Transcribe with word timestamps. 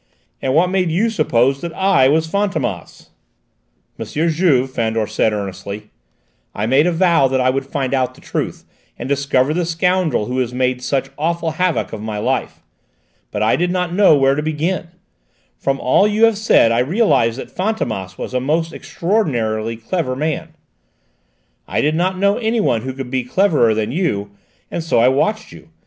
And 0.41 0.55
what 0.55 0.71
made 0.71 0.89
you 0.89 1.11
suppose 1.11 1.61
that 1.61 1.73
I 1.75 2.09
was 2.09 2.27
Fantômas?" 2.27 3.09
"M. 3.99 4.05
Juve," 4.07 4.67
Fandor 4.71 5.05
said 5.05 5.31
earnestly, 5.31 5.91
"I 6.55 6.65
made 6.65 6.87
a 6.87 6.91
vow 6.91 7.27
that 7.27 7.39
I 7.39 7.51
would 7.51 7.67
find 7.67 7.93
out 7.93 8.15
the 8.15 8.19
truth, 8.21 8.65
and 8.97 9.07
discover 9.07 9.53
the 9.53 9.63
scoundrel 9.63 10.25
who 10.25 10.39
has 10.39 10.55
made 10.55 10.81
such 10.81 11.11
awful 11.19 11.51
havoc 11.51 11.93
of 11.93 12.01
my 12.01 12.17
life. 12.17 12.63
But 13.29 13.43
I 13.43 13.55
did 13.55 13.69
not 13.69 13.93
know 13.93 14.17
where 14.17 14.33
to 14.33 14.41
begin. 14.41 14.87
From 15.59 15.79
all 15.79 16.07
you 16.07 16.25
have 16.25 16.39
said 16.39 16.71
I 16.71 16.79
realised 16.79 17.37
that 17.37 17.53
Fantômas 17.55 18.17
was 18.17 18.33
a 18.33 18.39
most 18.39 18.73
extraordinarily 18.73 19.75
clever 19.77 20.15
man; 20.15 20.55
I 21.67 21.79
did 21.81 21.93
not 21.93 22.17
know 22.17 22.37
anyone 22.39 22.81
who 22.81 22.93
could 22.93 23.11
be 23.11 23.23
cleverer 23.23 23.75
than 23.75 23.91
you; 23.91 24.31
and 24.71 24.83
so 24.83 24.97
I 24.97 25.09
watched 25.09 25.51
you! 25.51 25.69